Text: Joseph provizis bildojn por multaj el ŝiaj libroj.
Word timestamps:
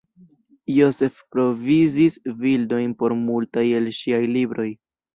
Joseph 0.77 1.19
provizis 1.35 2.17
bildojn 2.41 2.99
por 3.05 3.19
multaj 3.23 3.67
el 3.83 3.97
ŝiaj 4.03 4.27
libroj. 4.37 4.71